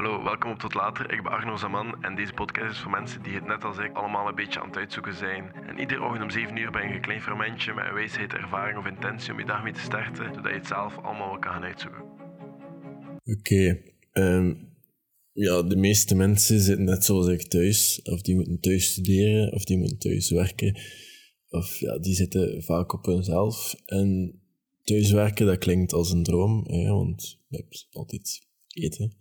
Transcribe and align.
Hallo, 0.00 0.22
welkom 0.22 0.50
op 0.50 0.58
Tot 0.58 0.74
Later. 0.74 1.12
Ik 1.12 1.22
ben 1.22 1.32
Arno 1.32 1.56
Zaman 1.56 2.02
en 2.04 2.14
deze 2.14 2.32
podcast 2.32 2.70
is 2.70 2.78
voor 2.78 2.90
mensen 2.90 3.22
die 3.22 3.34
het 3.34 3.46
net 3.46 3.64
als 3.64 3.78
ik 3.78 3.92
allemaal 3.92 4.28
een 4.28 4.34
beetje 4.34 4.60
aan 4.60 4.66
het 4.66 4.76
uitzoeken 4.76 5.14
zijn. 5.14 5.52
En 5.68 5.78
iedere 5.78 6.02
ochtend 6.02 6.22
om 6.22 6.30
7 6.30 6.56
uur 6.56 6.70
ben 6.70 6.88
je 6.88 6.94
een 6.94 7.00
klein 7.00 7.22
fermentje 7.22 7.74
met 7.74 7.84
een 7.84 7.94
wijsheid, 7.94 8.32
ervaring 8.32 8.78
of 8.78 8.86
intentie 8.86 9.32
om 9.32 9.38
je 9.38 9.46
dag 9.46 9.62
mee 9.62 9.72
te 9.72 9.80
starten, 9.80 10.34
zodat 10.34 10.50
je 10.50 10.58
het 10.58 10.66
zelf 10.66 10.98
allemaal 10.98 11.38
kan 11.38 11.52
gaan 11.52 11.62
uitzoeken. 11.62 12.02
Oké, 13.24 13.82
ehm, 14.12 14.54
ja, 15.32 15.62
de 15.62 15.76
meeste 15.76 16.14
mensen 16.14 16.60
zitten 16.60 16.84
net 16.84 17.04
zoals 17.04 17.28
ik 17.28 17.42
thuis. 17.42 18.02
Of 18.02 18.22
die 18.22 18.34
moeten 18.34 18.60
thuis 18.60 18.84
studeren, 18.90 19.52
of 19.52 19.64
die 19.64 19.78
moeten 19.78 19.98
thuis 19.98 20.30
werken. 20.30 20.80
Of 21.48 21.78
ja, 21.78 21.98
die 21.98 22.14
zitten 22.14 22.62
vaak 22.62 22.92
op 22.92 23.04
hunzelf. 23.04 23.74
En 23.86 24.40
thuiswerken, 24.82 25.46
dat 25.46 25.58
klinkt 25.58 25.92
als 25.92 26.12
een 26.12 26.22
droom, 26.22 26.64
hè, 26.66 26.88
want 26.88 27.38
je 27.48 27.56
hebt 27.56 27.88
altijd 27.92 28.48
eten. 28.68 29.12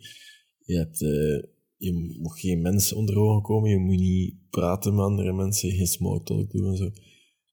Je, 0.69 0.77
hebt, 0.77 1.01
eh, 1.01 1.51
je 1.77 1.93
moet 2.19 2.39
geen 2.39 2.61
mensen 2.61 2.97
onder 2.97 3.17
ogen 3.17 3.41
komen, 3.41 3.69
je 3.69 3.77
moet 3.77 3.99
niet 3.99 4.49
praten 4.49 4.95
met 4.95 5.05
andere 5.05 5.33
mensen, 5.33 5.71
geen 5.71 5.87
small 5.87 6.21
talk 6.23 6.51
doen 6.51 6.65
en 6.65 6.77
zo. 6.77 6.91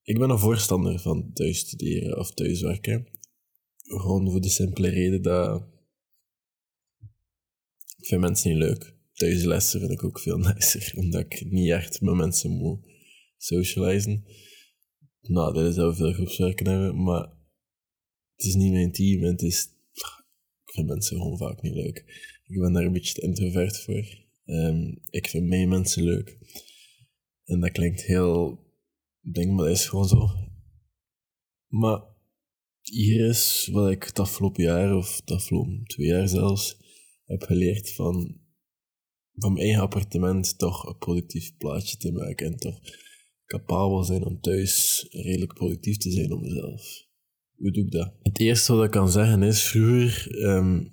Ik 0.02 0.19
ben 0.19 0.30
een 0.30 0.39
voorstander 0.39 1.01
van 1.01 1.33
thuis 1.33 1.59
studeren 1.59 2.19
of 2.19 2.30
thuiswerken. 2.30 3.06
Gewoon 3.77 4.30
voor 4.30 4.41
de 4.41 4.48
simpele 4.48 4.89
reden 4.89 5.23
dat 5.23 5.62
ik 7.97 8.06
vind 8.06 8.20
mensen 8.20 8.51
niet 8.51 8.59
leuk. 8.59 8.95
Thuislessen 9.12 9.80
vind 9.80 9.92
ik 9.92 10.05
ook 10.05 10.20
veel 10.20 10.39
nicer, 10.48 10.92
omdat 10.97 11.20
ik 11.20 11.51
niet 11.51 11.70
echt 11.70 12.01
met 12.01 12.14
mensen 12.14 12.51
moet 12.51 12.87
socializen. 13.37 14.25
Nou, 15.20 15.55
dat 15.55 15.64
is 15.64 15.75
dat 15.75 15.97
veel 15.97 16.12
groepswerken 16.12 16.67
hebben, 16.67 17.03
maar 17.03 17.33
het 18.37 18.47
is 18.47 18.55
niet 18.55 18.73
mijn 18.73 18.92
team 18.92 19.23
en 19.23 19.30
het 19.30 19.42
is... 19.42 19.75
Ik 20.64 20.73
vind 20.73 20.87
mensen 20.87 21.17
gewoon 21.17 21.39
vaak 21.39 21.62
niet 21.62 21.75
leuk. 21.75 22.05
Ik 22.46 22.59
ben 22.60 22.73
daar 22.73 22.84
een 22.84 22.92
beetje 22.92 23.23
introvert 23.23 23.80
voor. 23.80 24.24
Ehm, 24.45 24.95
ik 25.10 25.28
vind 25.28 25.46
mij 25.46 25.66
mensen 25.66 26.02
leuk. 26.02 26.38
En 27.44 27.61
dat 27.61 27.72
klinkt 27.72 28.03
heel 28.03 28.64
ding, 29.20 29.55
maar 29.55 29.64
dat 29.66 29.77
is 29.77 29.86
gewoon 29.86 30.08
zo. 30.08 30.28
Maar 31.66 32.03
hier 32.83 33.28
is 33.28 33.69
wat 33.72 33.91
ik 33.91 34.03
het 34.03 34.19
afgelopen 34.19 34.64
jaar, 34.64 34.97
of 34.97 35.16
het 35.16 35.30
afgelopen 35.30 35.84
twee 35.84 36.06
jaar 36.06 36.28
zelfs, 36.28 36.77
heb 37.25 37.42
geleerd 37.42 37.92
van, 37.92 38.41
van 39.34 39.53
mijn 39.53 39.64
eigen 39.64 39.83
appartement 39.83 40.58
toch 40.58 40.86
een 40.86 40.98
productief 40.98 41.56
plaatje 41.56 41.97
te 41.97 42.12
maken 42.12 42.47
en 42.47 42.56
toch 42.56 42.81
capabel 43.47 44.05
zijn 44.05 44.25
om 44.25 44.41
thuis 44.41 45.06
redelijk 45.10 45.55
productief 45.55 45.97
te 45.97 46.10
zijn 46.10 46.33
op 46.33 46.41
mezelf. 46.41 47.05
Hoe 47.55 47.70
doe 47.70 47.84
ik 47.84 47.91
dat? 47.91 48.14
Het 48.22 48.41
eerste 48.41 48.75
wat 48.75 48.84
ik 48.84 48.91
kan 48.91 49.10
zeggen 49.10 49.42
is, 49.42 49.62
vroeger, 49.62 50.38
ehm, 50.44 50.84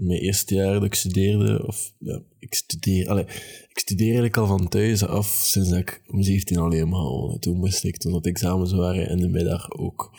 mijn 0.00 0.20
eerste 0.20 0.54
jaar 0.54 0.72
dat 0.72 0.84
ik 0.84 0.94
studeerde, 0.94 1.66
of 1.66 1.94
ja, 1.98 2.22
ik 2.38 2.54
studeer, 2.54 3.08
allez, 3.08 3.24
ik 3.68 3.78
studeer 3.78 4.06
eigenlijk 4.06 4.36
al 4.36 4.46
van 4.46 4.68
thuis 4.68 5.04
af 5.04 5.26
sinds 5.26 5.70
ik 5.70 6.02
om 6.06 6.22
17 6.22 6.56
alleen 6.56 6.88
maar 6.88 7.38
Toen 7.38 7.58
moest 7.58 7.84
ik, 7.84 7.96
toen 7.96 8.14
het 8.14 8.26
examens 8.26 8.72
waren, 8.72 9.08
in 9.08 9.18
de 9.18 9.28
middag 9.28 9.70
ook 9.70 10.16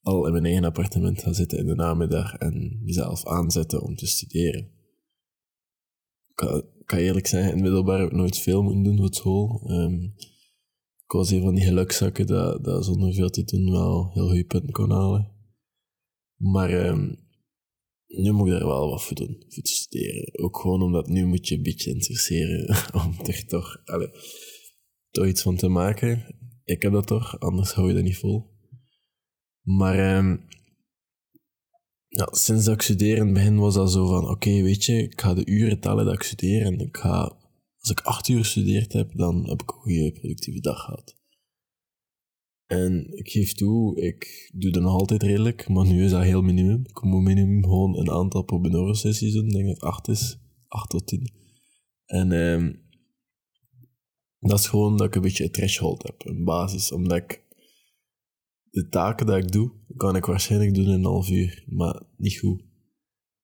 al 0.00 0.26
in 0.26 0.32
mijn 0.32 0.44
eigen 0.44 0.64
appartement 0.64 1.22
gaan 1.22 1.34
zitten 1.34 1.58
in 1.58 1.66
de 1.66 1.74
namiddag 1.74 2.34
en 2.34 2.80
mezelf 2.82 3.26
aanzetten 3.26 3.82
om 3.82 3.96
te 3.96 4.06
studeren. 4.06 4.60
Ik 6.28 6.34
kan, 6.86 6.98
eerlijk 6.98 7.26
zeggen, 7.26 7.56
in 7.56 7.64
het 7.64 7.86
heb 7.86 8.10
ik 8.10 8.16
nooit 8.16 8.38
veel 8.38 8.62
moeten 8.62 8.82
doen 8.82 8.96
voor 8.96 9.14
school. 9.14 9.70
Um, 9.70 10.14
ik 11.04 11.12
was 11.12 11.30
een 11.30 11.42
van 11.42 11.54
die 11.54 11.64
gelukzakken 11.64 12.26
dat, 12.26 12.64
dat 12.64 12.84
zonder 12.84 13.14
veel 13.14 13.30
te 13.30 13.44
doen 13.44 13.70
wel 13.70 14.10
heel 14.12 14.26
goede 14.26 14.44
punten 14.44 14.72
kon 14.72 14.90
halen. 14.90 15.30
Maar 16.36 16.86
um, 16.86 17.27
nu 18.08 18.32
moet 18.32 18.46
ik 18.46 18.52
daar 18.52 18.66
wel 18.66 18.90
wat 18.90 19.02
voor 19.02 19.16
doen, 19.16 19.44
voor 19.48 19.62
te 19.62 19.72
studeren. 19.72 20.38
Ook 20.38 20.56
gewoon 20.60 20.82
omdat 20.82 21.08
nu 21.08 21.26
moet 21.26 21.48
je 21.48 21.54
een 21.54 21.62
beetje 21.62 21.90
interesseren 21.90 22.76
om 23.04 23.26
er 23.26 23.46
toch, 23.46 23.82
toch 25.10 25.26
iets 25.26 25.42
van 25.42 25.56
te 25.56 25.68
maken. 25.68 26.36
Ik 26.64 26.82
heb 26.82 26.92
dat 26.92 27.06
toch, 27.06 27.40
anders 27.40 27.72
hou 27.72 27.88
je 27.88 27.94
dat 27.94 28.02
niet 28.02 28.18
vol. 28.18 28.56
Maar 29.62 30.16
um, 30.16 30.46
ja, 32.08 32.28
sinds 32.30 32.64
dat 32.64 32.74
ik 32.74 32.82
studeer 32.82 33.16
in 33.16 33.24
het 33.24 33.34
begin 33.34 33.58
was 33.58 33.74
dat 33.74 33.92
zo 33.92 34.06
van, 34.06 34.28
oké, 34.28 34.62
weet 34.62 34.84
je, 34.84 35.02
ik 35.02 35.20
ga 35.20 35.34
de 35.34 35.46
uren 35.46 35.80
tellen 35.80 36.04
dat 36.04 36.14
ik 36.14 36.22
studeer 36.22 36.62
en 36.62 36.78
ik 36.78 36.96
ga 36.96 37.36
als 37.78 37.90
ik 37.90 38.00
acht 38.00 38.28
uur 38.28 38.38
gestudeerd 38.38 38.92
heb, 38.92 39.16
dan 39.16 39.48
heb 39.48 39.62
ik 39.62 39.70
een 39.70 39.76
goede 39.76 40.12
productieve 40.12 40.60
dag 40.60 40.84
gehad. 40.84 41.17
En 42.68 43.16
ik 43.16 43.30
geef 43.30 43.52
toe, 43.52 44.00
ik 44.00 44.50
doe 44.54 44.70
dat 44.70 44.82
nog 44.82 44.92
altijd 44.92 45.22
redelijk, 45.22 45.68
maar 45.68 45.86
nu 45.86 46.04
is 46.04 46.10
dat 46.10 46.22
heel 46.22 46.42
minimum. 46.42 46.80
Ik 46.86 47.02
moet 47.02 47.22
minimum 47.22 47.62
gewoon 47.62 47.98
een 47.98 48.10
aantal 48.10 48.42
Pomodoro-sessies 48.42 49.32
doen. 49.32 49.46
Ik 49.46 49.52
denk 49.52 49.66
dat 49.66 49.80
acht 49.80 50.08
is, 50.08 50.38
acht 50.66 50.90
tot 50.90 51.06
tien. 51.06 51.32
En 52.04 52.32
um, 52.32 52.82
dat 54.38 54.58
is 54.58 54.66
gewoon 54.66 54.96
dat 54.96 55.06
ik 55.06 55.14
een 55.14 55.22
beetje 55.22 55.44
een 55.44 55.50
threshold 55.50 56.02
heb, 56.02 56.14
een 56.24 56.44
basis. 56.44 56.92
Omdat 56.92 57.16
ik 57.16 57.44
de 58.70 58.88
taken 58.88 59.26
die 59.26 59.36
ik 59.36 59.52
doe, 59.52 59.72
kan 59.96 60.16
ik 60.16 60.24
waarschijnlijk 60.24 60.74
doen 60.74 60.84
in 60.84 60.90
een 60.90 61.04
half 61.04 61.30
uur, 61.30 61.64
maar 61.66 62.02
niet 62.16 62.38
goed. 62.38 62.62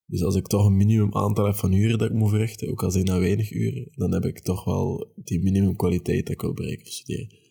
Dus 0.07 0.23
als 0.23 0.35
ik 0.35 0.47
toch 0.47 0.67
een 0.67 0.77
minimum 0.77 1.15
aantal 1.15 1.45
heb 1.45 1.55
van 1.55 1.73
uren 1.73 1.99
dat 1.99 2.11
ik 2.11 2.17
moet 2.17 2.31
verrichten, 2.31 2.71
ook 2.71 2.83
al 2.83 2.91
zijn 2.91 3.05
dat 3.05 3.19
weinig 3.19 3.51
uren, 3.51 3.89
dan 3.91 4.13
heb 4.13 4.25
ik 4.25 4.41
toch 4.41 4.65
wel 4.65 5.13
die 5.17 5.43
minimum 5.43 5.77
kwaliteit 5.77 6.27
dat 6.27 6.35
ik 6.35 6.41
wil 6.41 6.55
bereiken 6.55 6.87
of 6.87 6.93
studeren. 6.93 7.44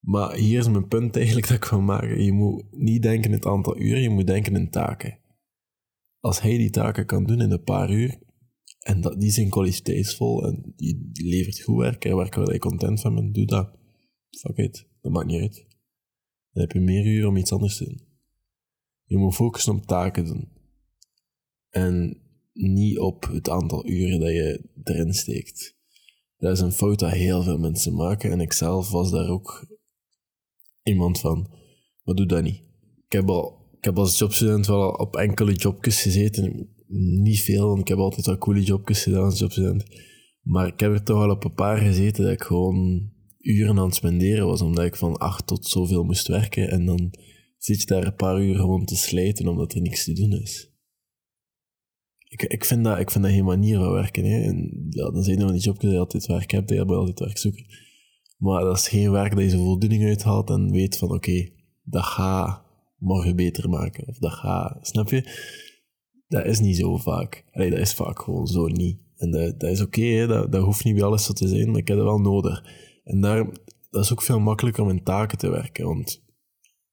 Maar 0.00 0.34
hier 0.34 0.58
is 0.58 0.68
mijn 0.68 0.88
punt 0.88 1.16
eigenlijk 1.16 1.48
dat 1.48 1.56
ik 1.56 1.64
wil 1.64 1.80
maken. 1.80 2.22
Je 2.22 2.32
moet 2.32 2.64
niet 2.70 3.02
denken 3.02 3.30
in 3.30 3.36
het 3.36 3.46
aantal 3.46 3.78
uren, 3.78 4.02
je 4.02 4.10
moet 4.10 4.26
denken 4.26 4.56
in 4.56 4.70
taken. 4.70 5.18
Als 6.20 6.40
hij 6.40 6.56
die 6.56 6.70
taken 6.70 7.06
kan 7.06 7.24
doen 7.24 7.40
in 7.40 7.50
een 7.50 7.62
paar 7.62 7.90
uur, 7.90 8.18
en 8.80 9.00
dat, 9.00 9.20
die 9.20 9.30
zijn 9.30 9.48
kwaliteitsvol 9.48 10.46
en 10.46 10.72
die 10.76 11.10
levert 11.12 11.60
goed 11.60 11.78
werk 11.78 12.04
en 12.04 12.16
werk 12.16 12.34
waar 12.34 12.52
je 12.52 12.58
content 12.58 13.00
van 13.00 13.14
bent, 13.14 13.34
doe 13.34 13.44
dat. 13.44 13.78
Fuck 14.30 14.56
it, 14.56 14.88
dat 15.00 15.12
maakt 15.12 15.26
niet 15.26 15.40
uit. 15.40 15.66
Dan 16.52 16.62
heb 16.62 16.72
je 16.72 16.80
meer 16.80 17.06
uren 17.06 17.28
om 17.28 17.36
iets 17.36 17.52
anders 17.52 17.76
te 17.76 17.84
doen. 17.84 18.00
Je 19.04 19.16
moet 19.16 19.34
focussen 19.34 19.76
op 19.76 19.86
taken 19.86 20.24
doen. 20.24 20.48
En 21.68 22.20
niet 22.52 22.98
op 22.98 23.22
het 23.22 23.48
aantal 23.48 23.88
uren 23.88 24.20
dat 24.20 24.30
je 24.30 24.70
erin 24.82 25.12
steekt. 25.12 25.76
Dat 26.36 26.52
is 26.52 26.60
een 26.60 26.72
fout 26.72 26.98
dat 26.98 27.10
heel 27.10 27.42
veel 27.42 27.58
mensen 27.58 27.94
maken 27.94 28.30
en 28.30 28.40
ik 28.40 28.52
zelf 28.52 28.90
was 28.90 29.10
daar 29.10 29.28
ook 29.28 29.66
iemand 30.82 31.20
van. 31.20 31.50
Maar 32.04 32.14
doe 32.14 32.26
dat 32.26 32.42
niet. 32.42 32.62
Ik 33.06 33.12
heb, 33.12 33.28
al, 33.28 33.68
ik 33.78 33.84
heb 33.84 33.98
als 33.98 34.18
jobstudent 34.18 34.66
wel 34.66 34.90
op 34.90 35.16
enkele 35.16 35.52
jobjes 35.52 36.02
gezeten. 36.02 36.68
Niet 37.22 37.40
veel, 37.40 37.68
want 37.68 37.80
ik 37.80 37.88
heb 37.88 37.98
altijd 37.98 38.26
wel 38.26 38.38
coole 38.38 38.62
jobjes 38.62 39.02
gedaan 39.02 39.24
als 39.24 39.38
jobstudent. 39.38 39.84
Maar 40.42 40.66
ik 40.66 40.80
heb 40.80 40.92
er 40.92 41.02
toch 41.02 41.18
wel 41.18 41.30
op 41.30 41.44
een 41.44 41.54
paar 41.54 41.78
gezeten 41.78 42.24
dat 42.24 42.32
ik 42.32 42.42
gewoon 42.42 43.10
uren 43.38 43.78
aan 43.78 43.84
het 43.84 43.94
spenderen 43.94 44.46
was, 44.46 44.62
omdat 44.62 44.84
ik 44.84 44.96
van 44.96 45.16
acht 45.16 45.46
tot 45.46 45.66
zoveel 45.66 46.04
moest 46.04 46.26
werken. 46.26 46.70
En 46.70 46.84
dan 46.84 47.14
zit 47.58 47.80
je 47.80 47.86
daar 47.86 48.06
een 48.06 48.14
paar 48.14 48.42
uur 48.42 48.54
gewoon 48.54 48.84
te 48.84 48.96
slijten 48.96 49.48
omdat 49.48 49.74
er 49.74 49.80
niks 49.80 50.04
te 50.04 50.12
doen 50.12 50.32
is 50.32 50.70
ik, 52.30 52.42
ik, 52.42 52.64
vind 52.64 52.84
dat, 52.84 52.98
ik 52.98 53.10
vind 53.10 53.24
dat 53.24 53.32
geen 53.32 53.44
manier 53.44 53.78
van 53.78 53.92
werken. 53.92 54.24
Hè. 54.24 54.42
En, 54.42 54.86
ja, 54.90 55.10
dan 55.10 55.22
zijn 55.22 55.38
er 55.38 55.44
van 55.44 55.52
die 55.52 55.62
jobjes 55.62 55.90
je 55.92 55.98
altijd 55.98 56.26
werk 56.26 56.50
hebt, 56.50 56.68
dat 56.68 56.76
je 56.76 56.84
altijd 56.84 57.18
werk 57.18 57.38
zoeken. 57.38 57.64
Maar 58.40 58.60
dat 58.60 58.76
is 58.76 58.88
geen 58.88 59.10
werk 59.10 59.34
dat 59.34 59.42
je 59.42 59.48
zo 59.48 59.64
voldoening 59.64 60.04
uithaalt 60.04 60.50
en 60.50 60.70
weet 60.70 60.98
van 60.98 61.10
oké, 61.12 61.48
dat 61.82 62.04
ga 62.04 62.64
morgen 62.98 63.36
beter 63.36 63.68
maken. 63.68 64.08
Of 64.08 64.18
dat 64.18 64.32
ga, 64.32 64.78
snap 64.80 65.10
je? 65.10 65.38
Dat 66.28 66.44
is 66.44 66.60
niet 66.60 66.76
zo 66.76 66.96
vaak. 66.96 67.44
Allee, 67.52 67.70
dat 67.70 67.78
is 67.78 67.94
vaak 67.94 68.22
gewoon 68.22 68.46
zo 68.46 68.66
niet. 68.66 68.98
En 69.16 69.30
dat, 69.30 69.60
dat 69.60 69.70
is 69.70 69.80
oké, 69.80 70.26
dat, 70.26 70.52
dat 70.52 70.64
hoeft 70.64 70.84
niet 70.84 70.94
bij 70.94 71.04
alles 71.04 71.24
zo 71.24 71.32
te 71.32 71.48
zijn, 71.48 71.70
maar 71.70 71.80
ik 71.80 71.88
heb 71.88 71.96
dat 71.96 72.06
wel 72.06 72.20
nodig. 72.20 72.64
En 73.04 73.20
daar, 73.20 73.44
dat 73.90 74.04
is 74.04 74.12
ook 74.12 74.22
veel 74.22 74.40
makkelijker 74.40 74.82
om 74.82 74.90
in 74.90 75.02
taken 75.02 75.38
te 75.38 75.50
werken, 75.50 75.86
want 75.86 76.22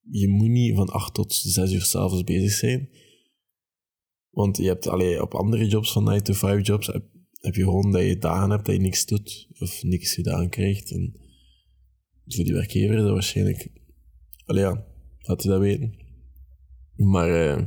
je 0.09 0.28
moet 0.28 0.50
niet 0.50 0.75
van 0.75 0.90
8 0.90 1.13
tot 1.13 1.34
6 1.34 1.72
uur 1.72 1.81
s'avonds 1.81 2.24
bezig 2.24 2.52
zijn 2.52 2.90
want 4.38 4.57
je 4.57 4.68
hebt 4.68 4.88
allee, 4.88 5.22
op 5.22 5.34
andere 5.34 5.68
jobs 5.68 5.91
van 5.91 6.03
9 6.03 6.24
to 6.24 6.34
5 6.34 6.68
jobs 6.68 6.88
heb, 6.88 7.03
heb, 7.41 7.56
je 7.56 7.63
gewoon 7.63 7.91
dat 7.91 8.03
je 8.03 8.18
dagen 8.18 8.50
hebt 8.50 8.66
dat 8.66 8.75
je 8.75 8.81
niks 8.81 9.06
doet 9.06 9.48
of 9.60 9.83
niks 9.83 10.13
gedaan 10.13 10.50
krijgt. 10.50 10.92
En 10.92 11.16
voor 12.27 12.44
die 12.44 12.53
werkgever 12.53 12.95
is 12.95 13.01
dat 13.01 13.12
waarschijnlijk. 13.12 13.68
Allee, 14.45 14.63
ja, 14.63 14.85
laat 15.18 15.44
je 15.44 15.50
dat 15.50 15.59
weten. 15.59 15.95
Maar 16.95 17.29
uh, 17.29 17.65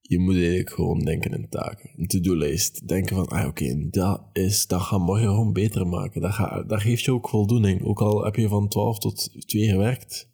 je 0.00 0.18
moet 0.18 0.34
eigenlijk 0.34 0.70
gewoon 0.70 1.04
denken 1.04 1.32
in 1.32 1.48
taken. 1.48 1.90
Een 1.96 2.06
to-do-lijst. 2.06 2.88
Denken 2.88 3.16
van, 3.16 3.28
ah 3.28 3.46
oké, 3.46 3.88
dat, 3.90 4.22
is, 4.32 4.66
dat 4.66 4.80
gaat 4.80 5.00
morgen 5.00 5.28
gewoon 5.28 5.52
beter 5.52 5.86
maken. 5.86 6.20
Dat, 6.20 6.32
gaat, 6.32 6.68
dat 6.68 6.80
geeft 6.80 7.04
je 7.04 7.12
ook 7.12 7.28
voldoening. 7.28 7.84
Ook 7.84 8.00
al 8.00 8.24
heb 8.24 8.36
je 8.36 8.48
van 8.48 8.68
12 8.68 8.98
tot 8.98 9.46
2 9.46 9.68
gewerkt, 9.68 10.30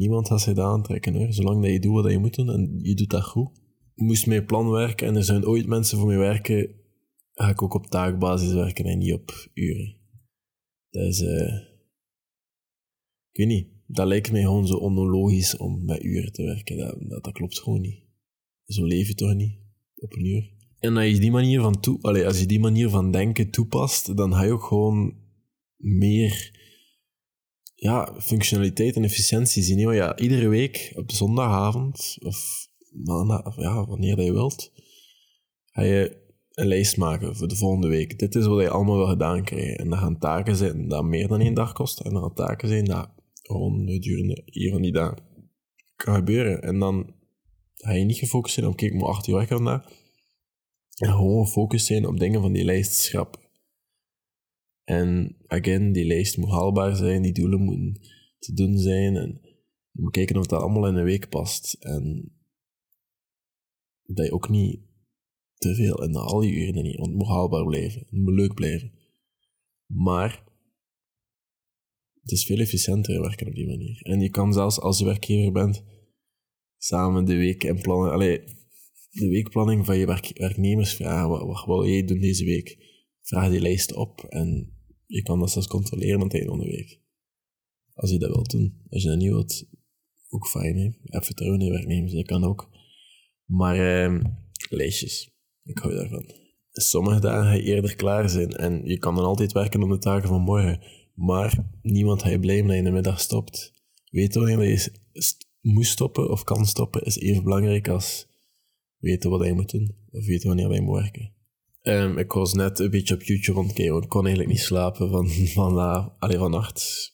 Niemand 0.00 0.28
gaat 0.28 0.40
zich 0.40 0.54
dat 0.54 0.66
aantrekken 0.66 1.14
hoor. 1.14 1.32
Zolang 1.32 1.62
dat 1.62 1.70
je 1.70 1.80
doet 1.80 2.02
wat 2.02 2.12
je 2.12 2.18
moet 2.18 2.34
doen 2.34 2.50
en 2.50 2.78
je 2.82 2.94
doet 2.94 3.10
dat 3.10 3.24
goed. 3.24 3.50
Je 3.94 4.04
moest 4.04 4.26
met 4.26 4.46
plan 4.46 4.70
werken 4.70 5.06
en 5.06 5.16
er 5.16 5.24
zijn 5.24 5.46
ooit 5.46 5.66
mensen 5.66 5.98
voor 5.98 6.06
mij 6.06 6.16
werken, 6.16 6.70
ga 7.34 7.48
ik 7.48 7.62
ook 7.62 7.74
op 7.74 7.86
taakbasis 7.86 8.52
werken 8.52 8.84
en 8.84 8.98
niet 8.98 9.12
op 9.12 9.48
uren. 9.54 9.99
Dat 10.90 11.06
is. 11.06 11.20
Uh, 11.20 11.56
ik 13.30 13.36
weet 13.36 13.46
niet. 13.46 13.68
Dat 13.86 14.06
lijkt 14.06 14.32
mij 14.32 14.42
gewoon 14.42 14.66
zo 14.66 14.76
onlogisch 14.76 15.56
om 15.56 15.84
met 15.84 16.02
uren 16.02 16.32
te 16.32 16.42
werken. 16.42 16.76
Dat, 17.08 17.24
dat, 17.24 17.32
klopt 17.32 17.58
gewoon 17.58 17.80
niet. 17.80 18.02
Zo 18.66 18.84
leef 18.84 19.08
je 19.08 19.14
toch 19.14 19.34
niet 19.34 19.58
op 19.96 20.12
een 20.12 20.26
uur. 20.26 20.50
En 20.78 20.96
als 20.96 21.06
je 21.06 21.18
die 21.18 21.30
manier 21.30 21.60
van, 21.60 21.80
toe, 21.80 21.98
allee, 22.02 22.26
als 22.26 22.40
je 22.40 22.46
die 22.46 22.60
manier 22.60 22.88
van 22.88 23.10
denken 23.10 23.50
toepast, 23.50 24.16
dan 24.16 24.34
ga 24.34 24.42
je 24.42 24.52
ook 24.52 24.64
gewoon 24.64 25.14
meer 25.76 26.58
ja, 27.74 28.20
functionaliteit 28.20 28.96
en 28.96 29.04
efficiëntie 29.04 29.62
zien. 29.62 29.84
Want 29.84 29.96
ja, 29.96 30.18
iedere 30.18 30.48
week 30.48 30.92
op 30.96 31.10
zondagavond, 31.10 32.16
of 32.22 32.68
ja, 33.56 33.86
wanneer 33.86 34.16
dat 34.16 34.24
je 34.24 34.32
wilt, 34.32 34.72
ga 35.66 35.82
je 35.82 36.29
een 36.60 36.66
lijst 36.66 36.96
maken 36.96 37.36
voor 37.36 37.48
de 37.48 37.56
volgende 37.56 37.88
week. 37.88 38.18
Dit 38.18 38.34
is 38.34 38.46
wat 38.46 38.62
je 38.62 38.70
allemaal 38.70 38.96
wil 38.96 39.06
gedaan 39.06 39.44
krijgen. 39.44 39.78
En 39.78 39.88
dan 39.88 39.98
gaan 39.98 40.18
taken 40.18 40.56
zijn 40.56 40.88
dat 40.88 41.04
meer 41.04 41.28
dan 41.28 41.40
één 41.40 41.54
dag 41.54 41.72
kosten. 41.72 42.04
En 42.04 42.12
dan 42.12 42.22
gaan 42.22 42.34
taken 42.34 42.68
zijn 42.68 42.84
dat 42.84 43.10
gewoon 43.42 43.88
gedurende 43.88 44.42
hier 44.44 44.70
van 44.70 44.82
die 44.82 44.92
dagen 44.92 45.18
kan 45.96 46.14
gebeuren. 46.14 46.62
En 46.62 46.78
dan 46.78 47.14
ga 47.74 47.92
je 47.92 48.04
niet 48.04 48.18
gefocust 48.18 48.54
zijn 48.54 48.66
op, 48.66 48.76
kijk, 48.76 48.92
ik 48.92 48.98
moet 48.98 49.08
acht 49.08 49.26
uur 49.26 49.34
werken 49.34 49.56
vandaag. 49.56 49.88
En 50.96 51.12
gewoon 51.12 51.46
gefocust 51.46 51.86
zijn 51.86 52.06
op 52.06 52.18
dingen 52.18 52.40
van 52.40 52.52
die 52.52 52.64
lijst 52.64 52.92
schrappen. 52.92 53.40
En 54.84 55.36
again, 55.46 55.92
die 55.92 56.04
lijst 56.04 56.36
moet 56.36 56.50
haalbaar 56.50 56.96
zijn, 56.96 57.22
die 57.22 57.32
doelen 57.32 57.60
moeten 57.60 58.02
te 58.38 58.52
doen 58.52 58.78
zijn. 58.78 59.16
En 59.16 59.40
je 59.90 60.02
moet 60.02 60.12
kijken 60.12 60.36
of 60.36 60.46
dat 60.46 60.62
allemaal 60.62 60.86
in 60.86 60.94
een 60.94 61.04
week 61.04 61.28
past. 61.28 61.72
En 61.72 62.32
dat 64.02 64.26
je 64.26 64.32
ook 64.32 64.48
niet 64.48 64.89
te 65.60 65.74
veel 65.74 66.02
en 66.02 66.14
al 66.14 66.40
die 66.40 66.52
uren 66.52 66.82
niet, 66.82 66.96
want 66.96 67.08
het 67.08 67.18
moet 67.18 67.28
haalbaar 67.28 67.64
blijven. 67.64 68.00
Het 68.00 68.10
moet 68.12 68.34
leuk 68.34 68.54
blijven. 68.54 68.92
Maar 69.86 70.44
het 72.20 72.30
is 72.30 72.44
veel 72.44 72.58
efficiënter 72.58 73.20
werken 73.20 73.46
op 73.46 73.54
die 73.54 73.66
manier. 73.66 74.02
En 74.02 74.20
je 74.20 74.30
kan 74.30 74.52
zelfs 74.52 74.80
als 74.80 74.98
je 74.98 75.04
werkgever 75.04 75.52
bent, 75.52 75.84
samen 76.76 77.24
de 77.24 77.36
week 77.36 77.64
en 77.64 77.80
plannen. 77.80 78.12
Allee, 78.12 78.44
de 79.10 79.28
weekplanning 79.28 79.86
van 79.86 79.98
je 79.98 80.06
werk, 80.06 80.38
werknemers 80.38 80.94
vragen. 80.94 81.28
Wat, 81.28 81.46
wat 81.46 81.64
wil 81.64 81.86
jij 81.86 82.04
doen 82.04 82.20
deze 82.20 82.44
week? 82.44 82.78
Vraag 83.22 83.50
die 83.50 83.60
lijst 83.60 83.94
op 83.94 84.24
en 84.24 84.72
je 85.06 85.22
kan 85.22 85.38
dat 85.38 85.50
zelfs 85.50 85.68
controleren 85.68 86.14
aan 86.14 86.26
het 86.26 86.34
einde 86.34 86.48
van 86.48 86.58
de 86.58 86.66
week. 86.66 87.00
Als 87.94 88.10
je 88.10 88.18
dat 88.18 88.30
wilt 88.30 88.50
doen. 88.50 88.80
Als 88.88 89.02
je 89.02 89.08
dat 89.08 89.18
niet 89.18 89.28
wilt, 89.28 89.68
ook 90.28 90.46
fijn. 90.46 90.98
Heb 91.02 91.24
vertrouwen 91.24 91.60
in 91.60 91.66
je 91.66 91.72
werknemers, 91.72 92.12
dat 92.12 92.26
kan 92.26 92.44
ook. 92.44 92.70
Maar 93.44 94.04
eh, 94.04 94.24
lijstjes, 94.68 95.30
ik 95.70 95.78
hou 95.78 95.94
daarvan. 95.94 96.24
Sommige 96.72 97.20
dagen 97.20 97.62
eerder 97.62 97.96
klaar 97.96 98.28
zijn 98.28 98.50
en 98.50 98.84
je 98.84 98.98
kan 98.98 99.14
dan 99.14 99.24
altijd 99.24 99.52
werken 99.52 99.82
om 99.82 99.90
de 99.90 99.98
taken 99.98 100.28
van 100.28 100.40
morgen. 100.40 100.82
Maar 101.14 101.70
niemand 101.82 102.22
ga 102.22 102.28
je 102.28 102.40
blij 102.40 102.62
dat 102.62 102.70
je 102.70 102.76
in 102.76 102.84
de 102.84 102.90
middag 102.90 103.20
stopt. 103.20 103.72
Weten 104.10 104.40
wanneer 104.40 104.68
je 104.68 104.90
moet 105.60 105.86
stoppen 105.86 106.30
of 106.30 106.44
kan 106.44 106.66
stoppen 106.66 107.02
is 107.02 107.18
even 107.18 107.44
belangrijk 107.44 107.88
als 107.88 108.28
weten 108.98 109.30
wat 109.30 109.46
je 109.46 109.52
moet 109.52 109.70
doen. 109.70 109.96
Of 110.10 110.26
weten 110.26 110.48
wanneer 110.48 110.72
je 110.72 110.80
moet 110.80 111.00
werken. 111.00 111.32
Um, 111.82 112.18
ik 112.18 112.32
was 112.32 112.54
net 112.54 112.78
een 112.78 112.90
beetje 112.90 113.14
op 113.14 113.22
YouTube 113.22 113.58
rondkijken, 113.58 114.02
ik 114.02 114.08
kon 114.08 114.26
eigenlijk 114.26 114.54
niet 114.54 114.64
slapen 114.64 115.10
van, 115.10 115.28
van, 115.56 115.78
allee, 116.18 116.38
vannacht. 116.38 117.12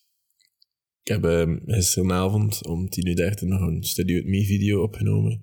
Ik 1.02 1.12
heb 1.12 1.24
um, 1.24 1.62
gisteravond 1.66 2.66
om 2.66 2.84
10.30 2.84 3.14
uur 3.14 3.36
nog 3.40 3.60
een 3.60 3.84
Study 3.84 4.12
With 4.12 4.26
Me 4.26 4.44
video 4.44 4.82
opgenomen. 4.82 5.42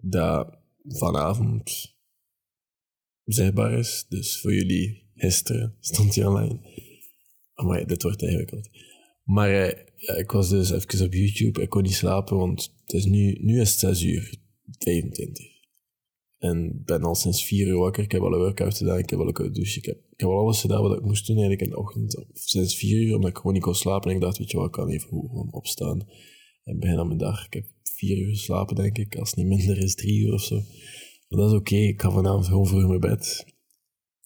Dat 0.00 0.58
vanavond 0.82 1.93
zichtbaar 3.24 3.78
is. 3.78 4.06
Dus 4.08 4.40
voor 4.40 4.54
jullie 4.54 5.02
gisteren 5.14 5.76
stond 5.80 6.14
hij 6.14 6.26
online. 6.26 6.58
Maar 7.54 7.86
dit 7.86 8.02
wordt 8.02 8.22
ingewikkeld. 8.22 8.68
Maar 9.24 9.50
ja, 9.96 10.14
ik 10.14 10.30
was 10.30 10.48
dus 10.48 10.70
even 10.70 11.06
op 11.06 11.12
YouTube. 11.12 11.62
Ik 11.62 11.68
kon 11.68 11.82
niet 11.82 11.94
slapen, 11.94 12.36
want 12.36 12.74
het 12.80 12.92
is 12.92 13.04
nu, 13.04 13.38
nu 13.40 13.60
is 13.60 13.70
het 13.70 13.78
6 13.78 14.02
uur 14.02 14.34
25. 14.78 15.52
En 16.38 16.82
ben 16.84 17.02
al 17.02 17.14
sinds 17.14 17.44
vier 17.44 17.66
uur 17.66 17.76
wakker. 17.76 18.02
Ik 18.02 18.12
heb 18.12 18.22
al 18.22 18.32
een 18.32 18.38
workout 18.38 18.76
gedaan, 18.76 18.98
ik 18.98 19.10
heb 19.10 19.18
al 19.18 19.26
een 19.26 19.32
koude 19.32 19.54
douche. 19.54 19.78
Ik 19.78 19.84
heb, 19.84 19.96
ik 19.96 20.20
heb 20.20 20.28
al 20.28 20.38
alles 20.38 20.60
gedaan 20.60 20.82
wat 20.82 20.96
ik 20.98 21.04
moest 21.04 21.26
doen 21.26 21.36
eigenlijk 21.36 21.64
in 21.64 21.70
de 21.70 21.78
ochtend. 21.78 22.24
Sinds 22.32 22.76
vier 22.76 23.00
uur, 23.00 23.14
omdat 23.14 23.30
ik 23.30 23.36
gewoon 23.36 23.52
niet 23.52 23.62
kon 23.62 23.74
slapen. 23.74 24.10
En 24.10 24.16
ik 24.16 24.22
dacht, 24.22 24.38
weet 24.38 24.50
je 24.50 24.56
wat, 24.56 24.66
ik 24.66 24.72
kan 24.72 24.88
even 24.88 25.08
gewoon 25.08 25.52
opstaan 25.52 26.08
en 26.64 26.78
beginnen 26.78 27.00
aan 27.00 27.06
mijn 27.06 27.18
dag. 27.18 27.46
Ik 27.46 27.52
heb 27.52 27.64
vier 27.82 28.18
uur 28.18 28.28
geslapen, 28.28 28.76
denk 28.76 28.98
ik. 28.98 29.16
Als 29.16 29.30
het 29.30 29.38
niet 29.38 29.58
minder 29.58 29.78
is, 29.78 29.94
drie 29.94 30.20
uur 30.20 30.32
of 30.32 30.42
zo. 30.42 30.62
Maar 31.34 31.42
dat 31.42 31.52
is 31.52 31.58
oké. 31.58 31.76
Ik 31.76 32.00
ga 32.00 32.10
vanavond 32.10 32.46
gewoon 32.46 32.66
voor 32.66 32.88
mijn 32.88 33.00
bed. 33.00 33.46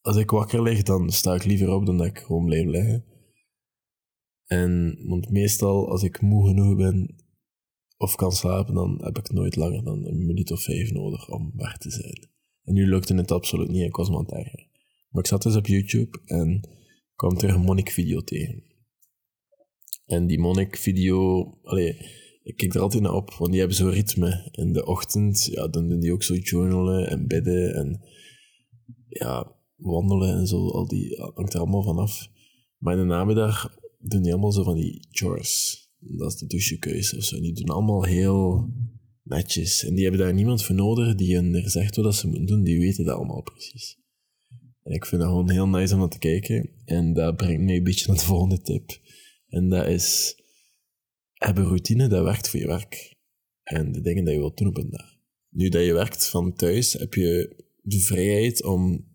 Als 0.00 0.16
ik 0.16 0.30
wakker 0.30 0.62
lig, 0.62 0.82
dan 0.82 1.10
sta 1.10 1.34
ik 1.34 1.44
liever 1.44 1.72
op 1.72 1.86
dan 1.86 1.96
dat 1.96 2.06
ik 2.06 2.18
gewoon 2.18 2.44
blijf 2.44 2.66
liggen. 2.66 3.04
En, 4.46 4.98
want 5.06 5.30
meestal, 5.30 5.90
als 5.90 6.02
ik 6.02 6.20
moe 6.20 6.48
genoeg 6.48 6.76
ben, 6.76 7.14
of 7.96 8.14
kan 8.14 8.32
slapen, 8.32 8.74
dan 8.74 9.04
heb 9.04 9.18
ik 9.18 9.30
nooit 9.30 9.56
langer 9.56 9.84
dan 9.84 10.06
een 10.06 10.26
minuut 10.26 10.50
of 10.50 10.62
vijf 10.62 10.92
nodig 10.92 11.30
om 11.30 11.52
weg 11.56 11.78
te 11.78 11.90
zijn. 11.90 12.28
En 12.62 12.74
nu 12.74 12.86
lukte 12.86 13.14
het 13.14 13.30
absoluut 13.30 13.68
niet, 13.68 13.86
ik 13.86 13.96
was 13.96 14.08
me 14.08 14.16
aan 14.16 14.26
Maar 15.08 15.22
ik 15.22 15.26
zat 15.26 15.42
dus 15.42 15.56
op 15.56 15.66
YouTube 15.66 16.20
en 16.24 16.68
kwam 17.14 17.36
terug 17.36 17.54
een 17.54 17.60
Monnik-video 17.60 18.20
tegen. 18.20 18.62
En 20.06 20.26
die 20.26 20.38
Monnik-video, 20.38 21.44
allee, 21.62 21.96
ik 22.48 22.56
kijk 22.56 22.74
er 22.74 22.80
altijd 22.80 23.02
naar 23.02 23.14
op, 23.14 23.30
want 23.30 23.50
die 23.50 23.58
hebben 23.58 23.76
zo'n 23.76 23.90
ritme. 23.90 24.48
In 24.50 24.72
de 24.72 24.86
ochtend, 24.86 25.48
ja, 25.50 25.68
dan 25.68 25.88
doen 25.88 26.00
die 26.00 26.12
ook 26.12 26.22
zo 26.22 26.34
journalen 26.34 27.08
en 27.08 27.26
bidden 27.26 27.74
en 27.74 28.00
ja, 29.08 29.56
wandelen 29.76 30.38
en 30.38 30.46
zo, 30.46 30.68
al 30.68 30.88
die, 30.88 31.16
hangt 31.34 31.54
er 31.54 31.60
allemaal 31.60 31.82
vanaf. 31.82 32.28
Maar 32.78 32.94
in 32.94 33.00
de 33.00 33.06
namiddag 33.06 33.78
doen 33.98 34.22
die 34.22 34.32
allemaal 34.32 34.52
zo 34.52 34.62
van 34.62 34.76
die 34.76 35.06
chores 35.10 35.86
dat 36.00 36.32
is 36.32 36.38
de 36.38 36.46
douchekeuze 36.46 37.16
of 37.16 37.24
zo. 37.24 37.40
Die 37.40 37.52
doen 37.52 37.68
allemaal 37.68 38.04
heel 38.04 38.70
netjes. 39.22 39.84
En 39.84 39.94
die 39.94 40.02
hebben 40.02 40.20
daar 40.20 40.34
niemand 40.34 40.64
voor 40.64 40.74
nodig 40.74 41.14
die 41.14 41.34
hen 41.34 41.70
zegt 41.70 41.96
wat 41.96 42.14
ze 42.14 42.26
moeten 42.26 42.46
doen. 42.46 42.62
Die 42.62 42.78
weten 42.78 43.04
dat 43.04 43.16
allemaal 43.16 43.42
precies. 43.42 43.96
En 44.82 44.92
ik 44.92 45.06
vind 45.06 45.20
dat 45.20 45.30
gewoon 45.30 45.50
heel 45.50 45.68
nice 45.68 45.94
om 45.94 46.00
naar 46.00 46.08
te 46.08 46.18
kijken. 46.18 46.70
En 46.84 47.12
dat 47.12 47.36
brengt 47.36 47.62
mij 47.62 47.76
een 47.76 47.82
beetje 47.82 48.06
naar 48.06 48.16
de 48.16 48.24
volgende 48.24 48.60
tip. 48.60 49.00
En 49.48 49.68
dat 49.68 49.86
is... 49.86 50.36
Heb 51.38 51.56
een 51.56 51.64
routine 51.64 52.08
dat 52.08 52.24
werkt 52.24 52.48
voor 52.48 52.60
je 52.60 52.66
werk. 52.66 53.16
En 53.62 53.92
de 53.92 54.00
dingen 54.00 54.24
die 54.24 54.34
je 54.34 54.40
wilt 54.40 54.56
doen 54.56 54.68
op 54.68 54.76
een 54.76 54.90
dag. 54.90 55.16
Nu 55.48 55.68
dat 55.68 55.84
je 55.84 55.92
werkt 55.92 56.28
van 56.28 56.54
thuis, 56.54 56.92
heb 56.92 57.14
je 57.14 57.56
de 57.82 58.00
vrijheid 58.00 58.64
om 58.64 59.06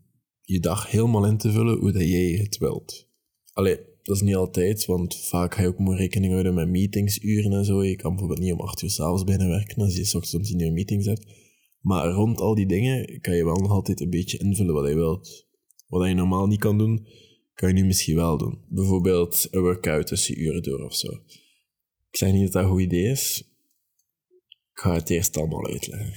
je 0.42 0.60
dag 0.60 0.92
helemaal 0.92 1.26
in 1.26 1.38
te 1.38 1.52
vullen 1.52 1.80
hoe 1.80 1.92
dat 1.92 2.02
jij 2.02 2.32
het 2.32 2.58
wilt. 2.58 3.08
Allee, 3.54 3.78
dat 4.04 4.16
is 4.16 4.22
niet 4.22 4.36
altijd, 4.36 4.86
want 4.86 5.16
vaak 5.16 5.56
ga 5.56 5.62
je 5.62 5.68
ook 5.68 5.80
maar 5.80 5.98
rekening 5.98 6.32
houden 6.32 6.54
met 6.54 6.70
meetingsuren 6.70 7.52
en 7.52 7.66
zo. 7.66 7.84
Je 7.84 7.96
kan 7.96 8.12
bijvoorbeeld 8.12 8.40
niet 8.40 8.52
om 8.52 8.62
acht 8.62 8.82
uur 8.82 8.90
s'avonds 8.90 9.24
bijna 9.24 9.48
werken 9.48 9.82
als 9.82 9.96
je 9.96 10.06
s 10.06 10.16
ochtends 10.16 10.52
in 10.52 10.60
je 10.60 10.72
meetings 10.72 11.06
hebt. 11.06 11.26
Maar 11.80 12.12
rond 12.12 12.40
al 12.40 12.56
die 12.56 12.68
dingen 12.68 13.22
kan 13.22 13.36
je 13.36 13.46
wel 13.46 13.56
nog 13.56 13.72
altijd 13.72 14.00
een 14.00 14.10
beetje 14.10 14.38
invullen 14.38 14.74
wat 14.74 14.88
je 14.88 14.96
wilt. 14.96 15.48
Wat 15.88 16.08
je 16.08 16.14
normaal 16.14 16.48
niet 16.48 16.60
kan 16.60 16.78
doen, 16.78 17.08
kan 17.54 17.70
je 17.70 17.76
nu 17.76 17.86
misschien 17.86 18.16
wel 18.16 18.38
doen. 18.38 18.66
Bijvoorbeeld 18.70 19.48
een 19.52 19.62
workout 19.62 20.08
tussen 20.08 20.42
uren 20.42 20.64
door 20.64 20.80
of 20.80 20.96
zo. 20.96 21.10
Ik 22.14 22.20
zeg 22.20 22.32
niet 22.32 22.44
dat 22.44 22.52
dat 22.52 22.64
een 22.64 22.70
goed 22.70 22.82
idee 22.82 23.12
is. 23.12 23.44
Ik 24.74 24.80
ga 24.80 24.94
het 24.94 25.10
eerst 25.10 25.38
allemaal 25.38 25.68
uitleggen. 25.68 26.14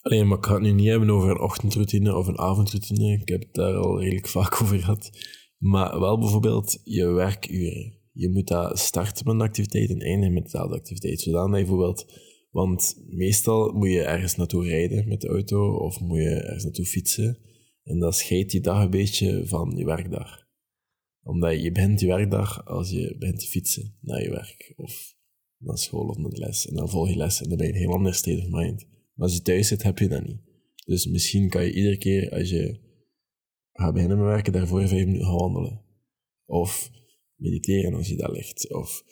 Alleen, 0.00 0.28
maar 0.28 0.38
ik 0.38 0.46
ga 0.46 0.52
het 0.52 0.62
nu 0.62 0.72
niet 0.72 0.88
hebben 0.88 1.10
over 1.10 1.30
een 1.30 1.40
ochtendroutine 1.40 2.16
of 2.16 2.26
een 2.26 2.38
avondroutine. 2.38 3.12
Ik 3.12 3.28
heb 3.28 3.40
het 3.40 3.54
daar 3.54 3.74
al 3.74 4.00
redelijk 4.00 4.28
vaak 4.28 4.54
over 4.62 4.78
gehad. 4.78 5.10
Maar 5.58 6.00
wel 6.00 6.18
bijvoorbeeld 6.18 6.80
je 6.84 7.06
werkuren. 7.06 7.98
Je 8.12 8.28
moet 8.28 8.48
dat 8.48 8.78
starten 8.78 9.24
met 9.24 9.34
een 9.34 9.40
activiteit 9.40 9.90
en 9.90 10.00
eindigen 10.00 10.34
met 10.34 10.42
dezelfde 10.42 10.74
activiteit. 10.76 11.20
Zodat 11.20 11.44
je 11.44 11.50
bijvoorbeeld... 11.50 12.24
Want 12.50 13.02
meestal 13.06 13.72
moet 13.72 13.90
je 13.90 14.02
ergens 14.02 14.36
naartoe 14.36 14.64
rijden 14.64 15.08
met 15.08 15.20
de 15.20 15.28
auto 15.28 15.76
of 15.76 16.00
moet 16.00 16.18
je 16.18 16.28
ergens 16.28 16.64
naartoe 16.64 16.86
fietsen. 16.86 17.38
En 17.82 17.98
dat 17.98 18.16
scheidt 18.16 18.52
je 18.52 18.60
dag 18.60 18.82
een 18.82 18.90
beetje 18.90 19.46
van 19.46 19.72
je 19.76 19.84
werkdag. 19.84 20.46
Omdat 21.22 21.62
je 21.62 21.72
begint 21.72 22.00
je 22.00 22.06
werkdag 22.06 22.66
als 22.66 22.90
je 22.90 23.16
begint 23.18 23.38
te 23.40 23.46
fietsen 23.46 23.96
naar 24.00 24.22
je 24.22 24.30
werk. 24.30 24.72
Of 24.76 25.15
naar 25.66 25.78
school 25.78 26.08
of 26.08 26.16
naar 26.16 26.30
les. 26.30 26.68
En 26.68 26.74
dan 26.74 26.88
volg 26.88 27.08
je 27.08 27.16
les 27.16 27.42
en 27.42 27.48
dan 27.48 27.58
ben 27.58 27.66
je 27.66 27.72
een 27.72 27.78
heel 27.78 27.92
ander 27.92 28.14
state 28.14 28.38
of 28.38 28.48
mind. 28.48 28.86
Maar 28.86 29.26
als 29.26 29.34
je 29.34 29.42
thuis 29.42 29.68
zit, 29.68 29.82
heb 29.82 29.98
je 29.98 30.08
dat 30.08 30.26
niet. 30.26 30.40
Dus 30.86 31.06
misschien 31.06 31.48
kan 31.48 31.64
je 31.64 31.72
iedere 31.72 31.98
keer 31.98 32.30
als 32.30 32.50
je 32.50 32.80
ga 33.72 33.92
beginnen 33.92 34.18
met 34.18 34.26
werken, 34.26 34.52
daarvoor 34.52 34.88
vijf 34.88 35.04
minuten 35.04 35.26
gaan 35.26 35.36
wandelen. 35.36 35.84
Of 36.44 36.90
mediteren 37.36 37.94
als 37.94 38.08
je 38.08 38.16
dat 38.16 38.30
ligt. 38.30 38.72
Of 38.72 39.04